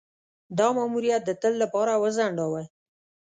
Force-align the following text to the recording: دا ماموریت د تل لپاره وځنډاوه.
دا 0.57 0.67
ماموریت 0.77 1.21
د 1.25 1.31
تل 1.41 1.53
لپاره 1.63 1.93
وځنډاوه. 2.01 2.63